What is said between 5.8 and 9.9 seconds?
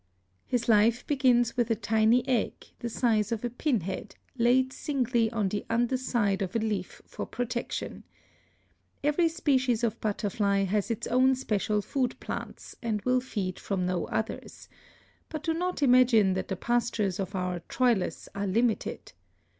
side of a leaf for protection. Every species